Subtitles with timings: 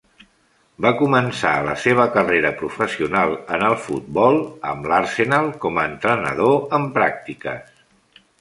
[0.85, 4.41] Va començar la seva carrera professional en el futbol
[4.73, 7.81] amb l'Arsenal com a entrenador en pràctiques.